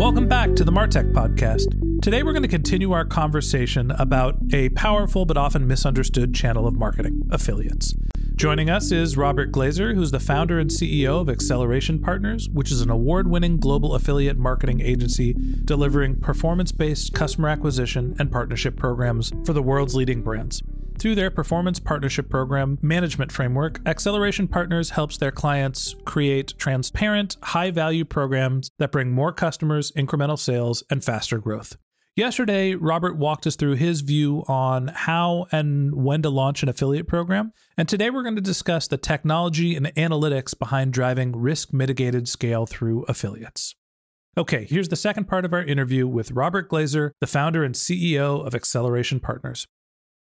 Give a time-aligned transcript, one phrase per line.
[0.00, 2.00] Welcome back to the Martech Podcast.
[2.00, 6.72] Today, we're going to continue our conversation about a powerful but often misunderstood channel of
[6.72, 7.94] marketing affiliates.
[8.34, 12.80] Joining us is Robert Glazer, who's the founder and CEO of Acceleration Partners, which is
[12.80, 15.34] an award winning global affiliate marketing agency
[15.66, 20.62] delivering performance based customer acquisition and partnership programs for the world's leading brands.
[21.00, 27.70] Through their performance partnership program management framework, Acceleration Partners helps their clients create transparent, high
[27.70, 31.78] value programs that bring more customers, incremental sales, and faster growth.
[32.16, 37.08] Yesterday, Robert walked us through his view on how and when to launch an affiliate
[37.08, 37.54] program.
[37.78, 42.66] And today, we're going to discuss the technology and analytics behind driving risk mitigated scale
[42.66, 43.74] through affiliates.
[44.36, 48.46] Okay, here's the second part of our interview with Robert Glazer, the founder and CEO
[48.46, 49.66] of Acceleration Partners.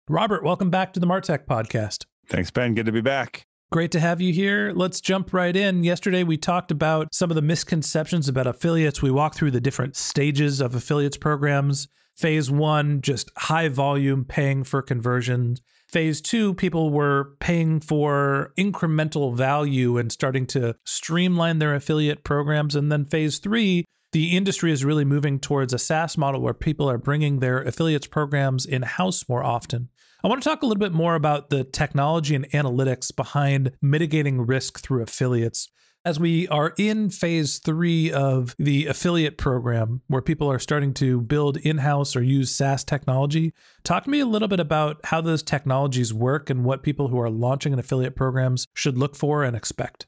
[0.10, 2.08] Robert, welcome back to the Martech podcast.
[2.30, 2.74] Thanks, Ben.
[2.74, 3.46] Good to be back.
[3.72, 4.74] Great to have you here.
[4.76, 5.84] Let's jump right in.
[5.84, 9.04] Yesterday, we talked about some of the misconceptions about affiliates.
[9.04, 11.88] We walked through the different stages of affiliates programs.
[12.18, 15.62] Phase one, just high volume, paying for conversions.
[15.88, 22.76] Phase two, people were paying for incremental value and starting to streamline their affiliate programs.
[22.76, 26.90] And then phase three, the industry is really moving towards a SaaS model where people
[26.90, 29.90] are bringing their affiliates programs in house more often.
[30.22, 34.46] I want to talk a little bit more about the technology and analytics behind mitigating
[34.46, 35.70] risk through affiliates.
[36.04, 41.22] As we are in phase three of the affiliate program, where people are starting to
[41.22, 43.54] build in house or use SaaS technology,
[43.86, 47.20] talk to me a little bit about how those technologies work and what people who
[47.20, 50.06] are launching an affiliate programs should look for and expect.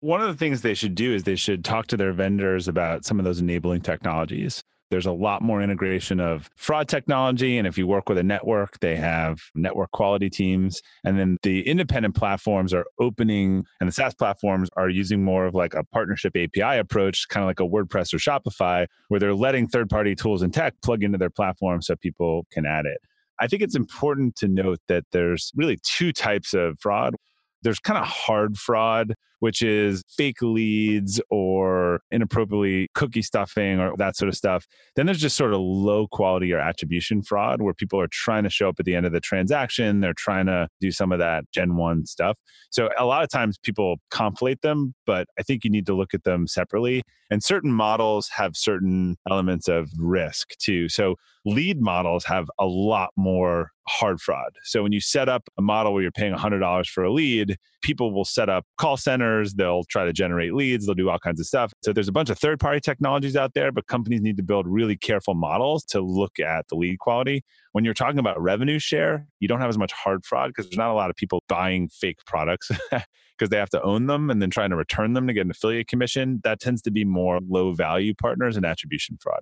[0.00, 3.04] One of the things they should do is they should talk to their vendors about
[3.04, 4.64] some of those enabling technologies.
[4.90, 7.58] There's a lot more integration of fraud technology.
[7.58, 10.80] And if you work with a network, they have network quality teams.
[11.04, 15.54] And then the independent platforms are opening, and the SaaS platforms are using more of
[15.54, 19.66] like a partnership API approach, kind of like a WordPress or Shopify, where they're letting
[19.66, 22.98] third party tools and tech plug into their platform so people can add it.
[23.38, 27.16] I think it's important to note that there's really two types of fraud.
[27.62, 34.16] There's kind of hard fraud, which is fake leads or inappropriately cookie stuffing or that
[34.16, 34.66] sort of stuff.
[34.94, 38.50] Then there's just sort of low quality or attribution fraud where people are trying to
[38.50, 40.00] show up at the end of the transaction.
[40.00, 42.36] They're trying to do some of that Gen 1 stuff.
[42.70, 46.14] So a lot of times people conflate them, but I think you need to look
[46.14, 47.02] at them separately.
[47.30, 50.88] And certain models have certain elements of risk too.
[50.88, 54.50] So lead models have a lot more hard fraud.
[54.64, 58.12] So when you set up a model where you're paying $100 for a lead, people
[58.12, 61.46] will set up call centers, they'll try to generate leads, they'll do all kinds of
[61.46, 61.72] stuff.
[61.84, 64.66] So there's a bunch of third party technologies out there, but companies need to build
[64.66, 67.44] really careful models to look at the lead quality.
[67.72, 70.78] When you're talking about revenue share, you don't have as much hard fraud because there's
[70.78, 72.70] not a lot of people buying fake products
[73.36, 75.50] because they have to own them and then trying to return them to get an
[75.50, 76.40] affiliate commission.
[76.44, 79.40] That tends to be more low value partners and attribution fraud.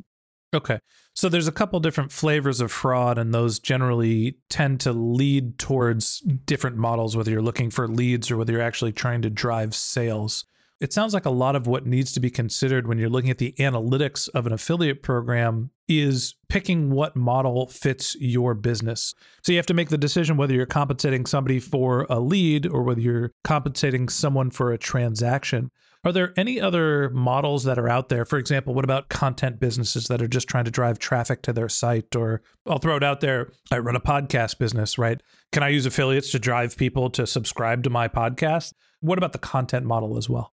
[0.55, 0.79] Okay.
[1.15, 6.21] So there's a couple different flavors of fraud, and those generally tend to lead towards
[6.47, 10.45] different models, whether you're looking for leads or whether you're actually trying to drive sales.
[10.81, 13.39] It sounds like a lot of what needs to be considered when you're looking at
[13.39, 19.15] the analytics of an affiliate program is picking what model fits your business.
[19.43, 22.83] So you have to make the decision whether you're compensating somebody for a lead or
[22.83, 25.71] whether you're compensating someone for a transaction.
[26.05, 28.27] Are there any other models that are out there?
[28.27, 31.71] For example, what about content businesses that are just trying to drive traffic to their
[31.71, 32.15] site?
[32.15, 33.51] Or I'll throw it out there.
[33.73, 35.21] I run a podcast business, right?
[35.53, 38.75] Can I use affiliates to drive people to subscribe to my podcast?
[39.01, 40.53] What about the content model as well?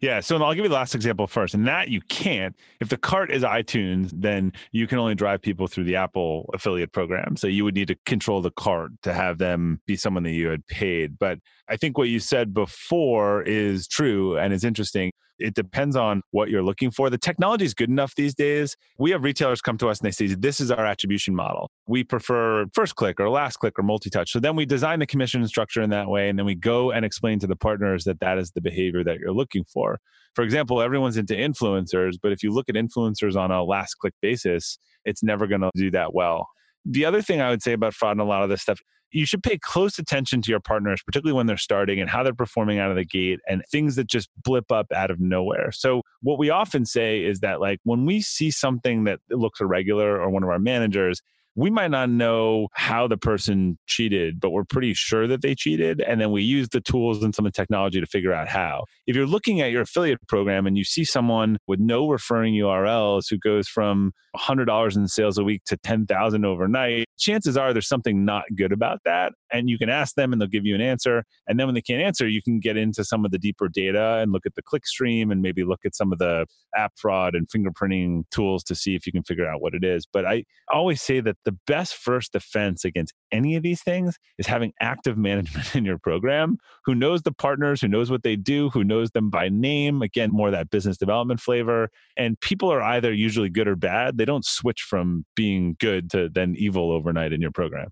[0.00, 0.20] Yeah.
[0.20, 1.54] So I'll give you the last example first.
[1.54, 2.54] And that you can't.
[2.80, 6.92] If the cart is iTunes, then you can only drive people through the Apple affiliate
[6.92, 7.36] program.
[7.36, 10.48] So you would need to control the cart to have them be someone that you
[10.48, 11.18] had paid.
[11.18, 15.10] But I think what you said before is true and is interesting.
[15.38, 17.10] It depends on what you're looking for.
[17.10, 18.76] The technology is good enough these days.
[18.98, 21.70] We have retailers come to us and they say, This is our attribution model.
[21.86, 24.32] We prefer first click or last click or multi touch.
[24.32, 26.28] So then we design the commission structure in that way.
[26.28, 29.18] And then we go and explain to the partners that that is the behavior that
[29.20, 29.87] you're looking for.
[30.34, 34.14] For example, everyone's into influencers, but if you look at influencers on a last click
[34.22, 36.48] basis, it's never going to do that well.
[36.84, 38.78] The other thing I would say about fraud and a lot of this stuff,
[39.10, 42.34] you should pay close attention to your partners, particularly when they're starting and how they're
[42.34, 45.72] performing out of the gate and things that just blip up out of nowhere.
[45.72, 50.20] So, what we often say is that, like, when we see something that looks irregular
[50.20, 51.22] or one of our managers,
[51.58, 56.00] we might not know how the person cheated, but we're pretty sure that they cheated.
[56.00, 58.84] And then we use the tools and some of the technology to figure out how.
[59.08, 63.24] If you're looking at your affiliate program and you see someone with no referring URLs
[63.28, 68.24] who goes from $100 in sales a week to 10,000 overnight, chances are there's something
[68.24, 69.32] not good about that.
[69.50, 71.24] And you can ask them and they'll give you an answer.
[71.48, 74.18] And then when they can't answer, you can get into some of the deeper data
[74.22, 76.46] and look at the click stream and maybe look at some of the
[76.76, 80.06] app fraud and fingerprinting tools to see if you can figure out what it is.
[80.06, 84.46] But I always say that the best first defense against any of these things is
[84.46, 88.68] having active management in your program who knows the partners, who knows what they do,
[88.68, 90.02] who knows them by name.
[90.02, 91.88] Again, more that business development flavor.
[92.18, 94.18] And people are either usually good or bad.
[94.18, 97.88] They don't switch from being good to then evil overnight in your program.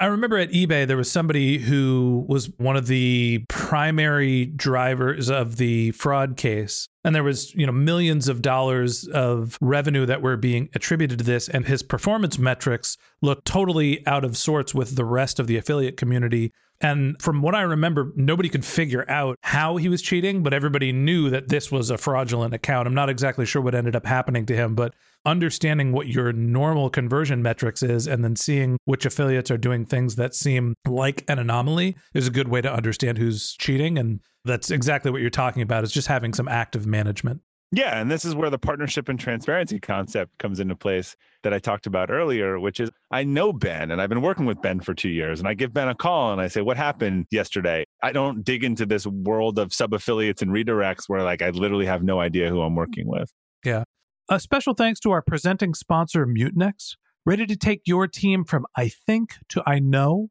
[0.00, 5.58] I remember at eBay, there was somebody who was one of the primary drivers of
[5.58, 6.88] the fraud case.
[7.04, 11.24] And there was, you know, millions of dollars of revenue that were being attributed to
[11.24, 11.50] this.
[11.50, 15.98] And his performance metrics looked totally out of sorts with the rest of the affiliate
[15.98, 16.54] community.
[16.80, 20.92] And from what I remember, nobody could figure out how he was cheating, but everybody
[20.92, 22.86] knew that this was a fraudulent account.
[22.86, 24.94] I'm not exactly sure what ended up happening to him, but
[25.26, 30.16] understanding what your normal conversion metrics is and then seeing which affiliates are doing things
[30.16, 33.98] that seem like an anomaly is a good way to understand who's cheating.
[33.98, 37.42] And that's exactly what you're talking about is just having some active management.
[37.72, 41.14] Yeah, and this is where the partnership and transparency concept comes into place
[41.44, 44.60] that I talked about earlier, which is I know Ben and I've been working with
[44.60, 47.26] Ben for two years, and I give Ben a call and I say, What happened
[47.30, 47.84] yesterday?
[48.02, 51.86] I don't dig into this world of sub affiliates and redirects where like I literally
[51.86, 53.32] have no idea who I'm working with.
[53.64, 53.84] Yeah.
[54.28, 56.96] A special thanks to our presenting sponsor, Mutinex.
[57.24, 60.30] Ready to take your team from I think to I know?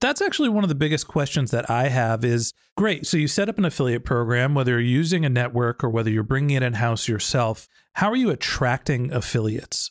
[0.00, 3.06] That's actually one of the biggest questions that I have is great.
[3.06, 6.22] So you set up an affiliate program, whether you're using a network or whether you're
[6.22, 7.68] bringing it in house yourself.
[7.94, 9.90] How are you attracting affiliates?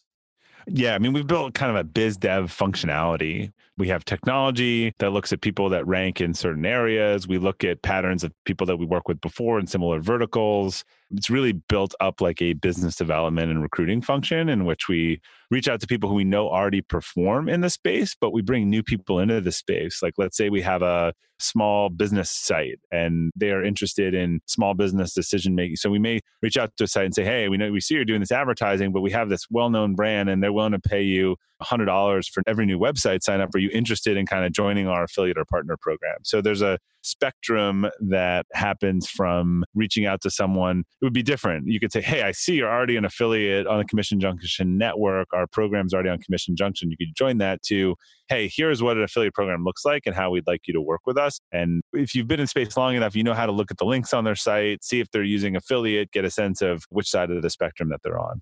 [0.68, 3.52] Yeah, I mean, we've built kind of a biz dev functionality.
[3.78, 7.28] We have technology that looks at people that rank in certain areas.
[7.28, 10.84] We look at patterns of people that we work with before in similar verticals.
[11.12, 15.68] It's really built up like a business development and recruiting function in which we reach
[15.68, 18.84] out to people who we know already perform in the space, but we bring new
[18.84, 20.02] people into the space.
[20.04, 24.74] Like, let's say we have a small business site and they are interested in small
[24.74, 25.78] business decision making.
[25.78, 27.96] So we may reach out to a site and say, Hey, we know we see
[27.96, 30.80] you're doing this advertising, but we have this well known brand and they're willing to
[30.80, 33.56] pay you $100 for every new website sign up.
[33.56, 36.18] Are you interested in kind of joining our affiliate or partner program?
[36.24, 40.80] So there's a spectrum that happens from reaching out to someone.
[41.02, 41.68] It would be different.
[41.68, 45.28] You could say, Hey, I see you're already an affiliate on the Commission Junction network.
[45.34, 46.92] Our program's already on Commission Junction.
[46.92, 47.96] You could join that to,
[48.28, 51.02] Hey, here's what an affiliate program looks like and how we'd like you to work
[51.06, 51.40] with us.
[51.52, 53.86] And if you've been in space long enough, you know how to look at the
[53.86, 57.32] links on their site, see if they're using affiliate, get a sense of which side
[57.32, 58.42] of the spectrum that they're on.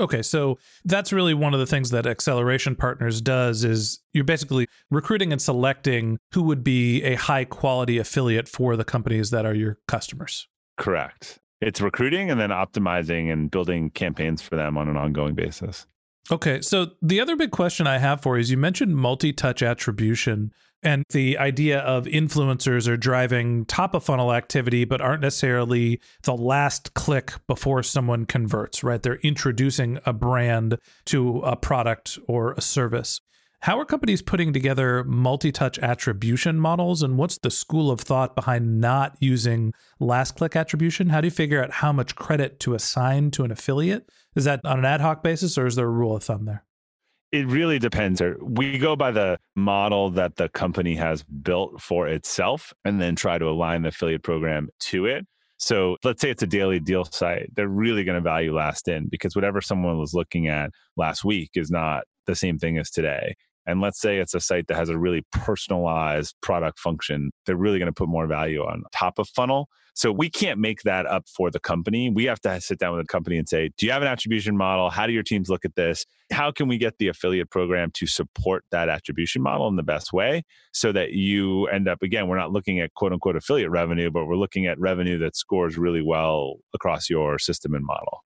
[0.00, 4.66] Okay, so that's really one of the things that Acceleration Partners does is you're basically
[4.90, 9.54] recruiting and selecting who would be a high quality affiliate for the companies that are
[9.54, 10.48] your customers.
[10.76, 11.38] Correct.
[11.60, 15.86] It's recruiting and then optimizing and building campaigns for them on an ongoing basis.
[16.30, 19.62] Okay, so the other big question I have for you is you mentioned multi touch
[19.62, 20.52] attribution
[20.84, 26.36] and the idea of influencers are driving top of funnel activity, but aren't necessarily the
[26.36, 29.02] last click before someone converts, right?
[29.02, 33.20] They're introducing a brand to a product or a service.
[33.60, 37.02] How are companies putting together multi touch attribution models?
[37.02, 41.08] And what's the school of thought behind not using last click attribution?
[41.08, 44.10] How do you figure out how much credit to assign to an affiliate?
[44.36, 46.62] Is that on an ad hoc basis or is there a rule of thumb there?
[47.34, 48.22] It really depends.
[48.40, 53.38] We go by the model that the company has built for itself and then try
[53.38, 55.26] to align the affiliate program to it.
[55.56, 57.50] So let's say it's a daily deal site.
[57.56, 61.50] They're really going to value last in because whatever someone was looking at last week
[61.56, 63.34] is not the same thing as today.
[63.66, 67.78] And let's say it's a site that has a really personalized product function, they're really
[67.78, 69.68] going to put more value on top of funnel.
[69.96, 72.10] So we can't make that up for the company.
[72.10, 74.56] We have to sit down with the company and say, do you have an attribution
[74.56, 74.90] model?
[74.90, 76.04] How do your teams look at this?
[76.32, 80.12] How can we get the affiliate program to support that attribution model in the best
[80.12, 80.42] way
[80.72, 84.26] so that you end up, again, we're not looking at quote unquote affiliate revenue, but
[84.26, 88.24] we're looking at revenue that scores really well across your system and model.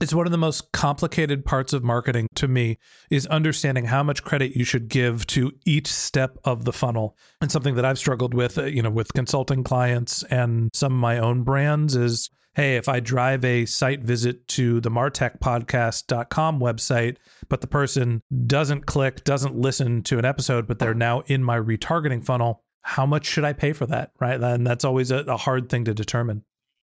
[0.00, 2.78] It's one of the most complicated parts of marketing to me
[3.10, 7.16] is understanding how much credit you should give to each step of the funnel.
[7.40, 11.00] And something that I've struggled with, uh, you know, with consulting clients and some of
[11.00, 17.16] my own brands is hey, if I drive a site visit to the martechpodcast.com website,
[17.48, 21.56] but the person doesn't click, doesn't listen to an episode, but they're now in my
[21.56, 24.10] retargeting funnel, how much should I pay for that?
[24.18, 24.40] Right.
[24.40, 26.42] And that's always a, a hard thing to determine.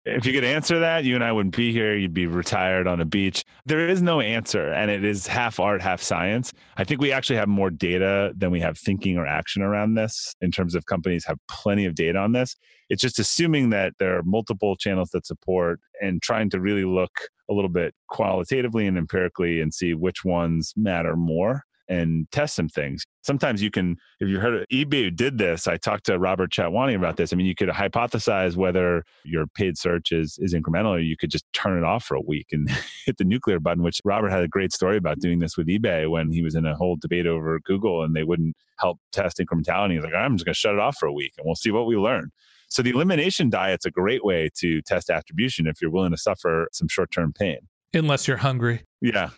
[0.05, 1.95] If you could answer that, you and I wouldn't be here.
[1.95, 3.45] You'd be retired on a beach.
[3.65, 6.51] There is no answer, and it is half art, half science.
[6.75, 10.35] I think we actually have more data than we have thinking or action around this
[10.41, 12.57] in terms of companies have plenty of data on this.
[12.89, 17.13] It's just assuming that there are multiple channels that support and trying to really look
[17.49, 22.69] a little bit qualitatively and empirically and see which ones matter more and test some
[22.69, 23.03] things.
[23.21, 26.95] Sometimes you can, if you heard of, eBay did this, I talked to Robert Chatwani
[26.95, 27.31] about this.
[27.31, 31.31] I mean, you could hypothesize whether your paid search is, is incremental or you could
[31.31, 32.69] just turn it off for a week and
[33.05, 36.09] hit the nuclear button, which Robert had a great story about doing this with eBay
[36.09, 39.93] when he was in a whole debate over Google and they wouldn't help test incrementality.
[39.93, 41.71] He's like, I'm just going to shut it off for a week and we'll see
[41.71, 42.31] what we learn.
[42.69, 46.69] So the elimination diet's a great way to test attribution if you're willing to suffer
[46.71, 47.59] some short term pain.
[47.93, 48.81] Unless you're hungry.
[48.99, 49.29] Yeah.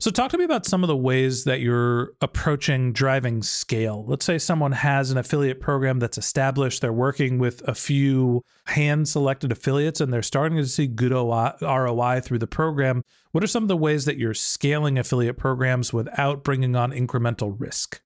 [0.00, 4.04] So, talk to me about some of the ways that you're approaching driving scale.
[4.06, 9.08] Let's say someone has an affiliate program that's established, they're working with a few hand
[9.08, 13.02] selected affiliates, and they're starting to see good ROI through the program.
[13.30, 17.54] What are some of the ways that you're scaling affiliate programs without bringing on incremental
[17.56, 18.02] risk?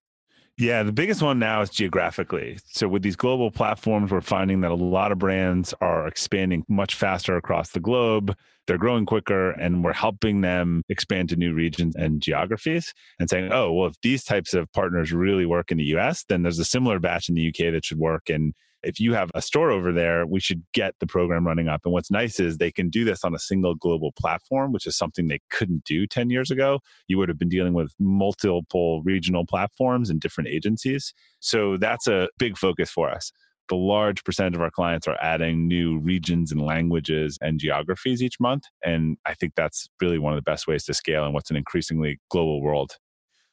[0.60, 2.58] Yeah, the biggest one now is geographically.
[2.66, 6.96] So, with these global platforms, we're finding that a lot of brands are expanding much
[6.96, 8.36] faster across the globe.
[8.66, 13.52] They're growing quicker, and we're helping them expand to new regions and geographies and saying,
[13.52, 16.64] oh, well, if these types of partners really work in the US, then there's a
[16.64, 19.92] similar batch in the UK that should work in if you have a store over
[19.92, 21.82] there, we should get the program running up.
[21.85, 24.97] And what's nice is they can do this on a single global platform, which is
[24.97, 26.80] something they couldn't do 10 years ago.
[27.08, 31.12] You would have been dealing with multiple regional platforms and different agencies.
[31.40, 33.32] So that's a big focus for us.
[33.68, 38.40] The large percentage of our clients are adding new regions and languages and geographies each
[38.40, 38.64] month.
[38.82, 41.56] And I think that's really one of the best ways to scale in what's an
[41.56, 42.97] increasingly global world.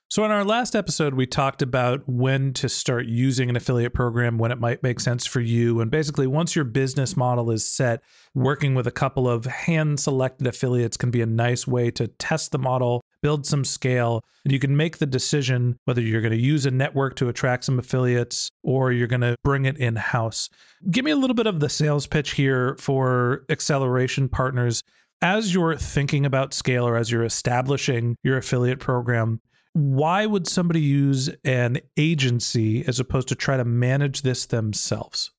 [0.07, 4.37] So, in our last episode, we talked about when to start using an affiliate program,
[4.37, 5.81] when it might make sense for you.
[5.81, 8.01] And basically, once your business model is set,
[8.33, 12.51] working with a couple of hand selected affiliates can be a nice way to test
[12.51, 16.37] the model build some scale, and you can make the decision whether you're going to
[16.39, 20.47] use a network to attract some affiliates or you're going to bring it in house.
[20.91, 24.83] Give me a little bit of the sales pitch here for acceleration partners.
[25.23, 29.41] As you're thinking about scale or as you're establishing your affiliate program,
[29.75, 35.31] why would somebody use an agency as opposed to try to manage this themselves?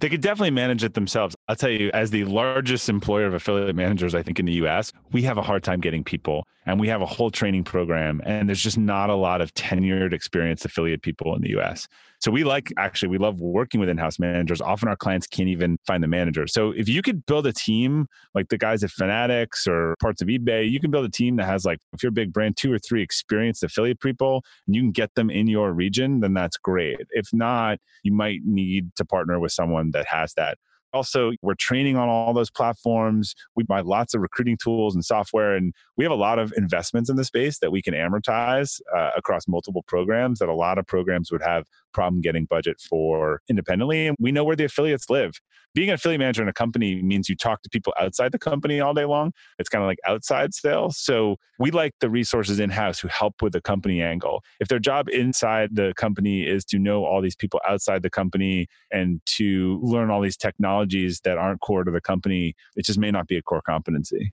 [0.00, 1.34] They could definitely manage it themselves.
[1.48, 4.92] I'll tell you, as the largest employer of affiliate managers, I think in the US,
[5.12, 8.20] we have a hard time getting people and we have a whole training program.
[8.26, 11.88] And there's just not a lot of tenured, experienced affiliate people in the US.
[12.24, 14.62] So we like actually we love working with in-house managers.
[14.62, 16.46] Often our clients can't even find the manager.
[16.46, 20.28] So if you could build a team like the guys at Fanatics or parts of
[20.28, 22.72] eBay, you can build a team that has like if you're a big brand, two
[22.72, 26.56] or three experienced affiliate people, and you can get them in your region, then that's
[26.56, 26.96] great.
[27.10, 30.56] If not, you might need to partner with someone that has that.
[30.94, 33.34] Also, we're training on all those platforms.
[33.56, 37.10] We buy lots of recruiting tools and software, and we have a lot of investments
[37.10, 40.86] in the space that we can amortize uh, across multiple programs that a lot of
[40.86, 44.08] programs would have problem getting budget for independently.
[44.08, 45.40] And we know where the affiliates live.
[45.74, 48.80] Being an affiliate manager in a company means you talk to people outside the company
[48.80, 49.32] all day long.
[49.58, 50.96] It's kind of like outside sales.
[50.96, 54.42] So we like the resources in house who help with the company angle.
[54.60, 58.68] If their job inside the company is to know all these people outside the company
[58.92, 63.10] and to learn all these technologies that aren't core to the company, it just may
[63.10, 64.32] not be a core competency.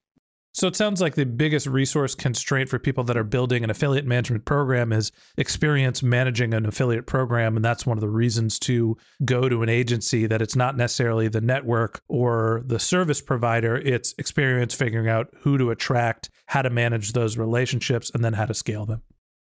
[0.54, 4.06] So it sounds like the biggest resource constraint for people that are building an affiliate
[4.06, 7.56] management program is experience managing an affiliate program.
[7.56, 11.30] And that's one of the reasons to go to an agency that it's not necessarily
[11.30, 16.70] the network or the service provider, it's experience figuring out who to attract, how to
[16.70, 19.02] manage those relationships, and then how to scale them.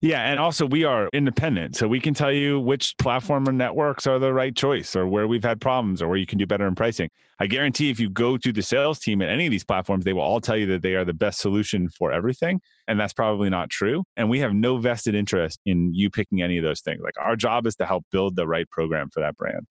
[0.04, 4.06] Yeah, and also we are independent, so we can tell you which platform or networks
[4.06, 6.66] are the right choice, or where we've had problems, or where you can do better
[6.66, 7.08] in pricing.
[7.38, 10.12] I guarantee if you go to the sales team at any of these platforms, they
[10.12, 13.48] will all tell you that they are the best solution for everything, and that's probably
[13.48, 14.04] not true.
[14.14, 17.00] And we have no vested interest in you picking any of those things.
[17.02, 19.66] Like our job is to help build the right program for that brand.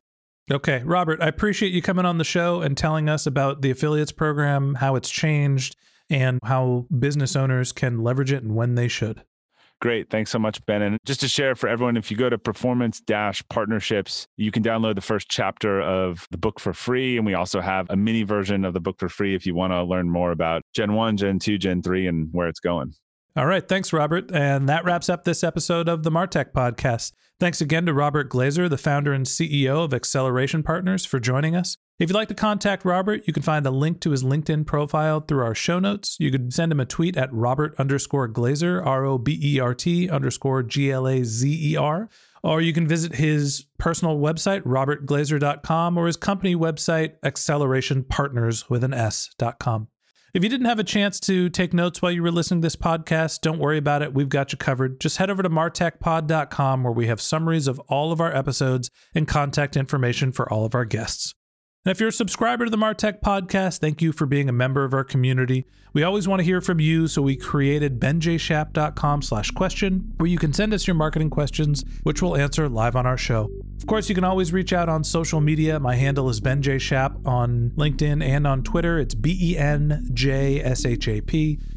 [0.52, 4.12] Okay, Robert, I appreciate you coming on the show and telling us about the affiliates
[4.12, 5.76] program, how it's changed,
[6.10, 9.22] and how business owners can leverage it and when they should.
[9.84, 10.10] Great.
[10.10, 10.82] Thanks so much, Ben.
[10.82, 14.64] And just to share for everyone, if you go to performance dash partnerships, you can
[14.64, 17.18] download the first chapter of the book for free.
[17.18, 19.74] And we also have a mini version of the book for free if you want
[19.74, 22.94] to learn more about Gen 1, Gen 2, Gen 3, and where it's going.
[23.36, 23.68] All right.
[23.68, 24.32] Thanks, Robert.
[24.32, 27.12] And that wraps up this episode of the Martech podcast.
[27.44, 31.76] Thanks again to Robert Glazer, the founder and CEO of Acceleration Partners, for joining us.
[32.00, 35.20] If you'd like to contact Robert, you can find a link to his LinkedIn profile
[35.20, 36.16] through our show notes.
[36.22, 39.76] You could send him a tweet at Robert underscore Glazer, R O B E R
[39.76, 42.08] T underscore G L A Z E R.
[42.44, 48.94] Or you can visit his personal website, robertglazer.com, or his company website, accelerationpartners with an
[48.94, 49.90] S.com.
[50.34, 52.76] If you didn't have a chance to take notes while you were listening to this
[52.76, 54.16] podcast, don't worry about it.
[54.16, 55.00] We've got you covered.
[55.00, 59.28] Just head over to martechpod.com where we have summaries of all of our episodes and
[59.28, 61.36] contact information for all of our guests.
[61.86, 64.84] And if you're a subscriber to the Martech podcast, thank you for being a member
[64.84, 65.68] of our community.
[65.94, 70.40] We always want to hear from you, so we created benjshap.com slash question, where you
[70.40, 73.50] can send us your marketing questions, which we'll answer live on our show.
[73.84, 75.78] Of course, you can always reach out on social media.
[75.78, 78.98] My handle is benjshap on LinkedIn and on Twitter.
[78.98, 80.00] It's B-E-N-J-S-H-A-P.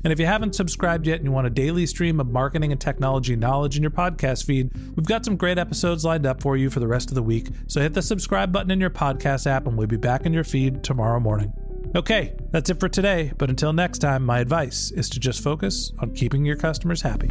[0.05, 2.81] And if you haven't subscribed yet and you want a daily stream of marketing and
[2.81, 6.71] technology knowledge in your podcast feed, we've got some great episodes lined up for you
[6.71, 7.49] for the rest of the week.
[7.67, 10.45] So hit the subscribe button in your podcast app and we'll be back in your
[10.45, 11.53] feed tomorrow morning.
[11.97, 15.91] Okay, that's it for today, but until next time, my advice is to just focus
[15.99, 17.31] on keeping your customers happy.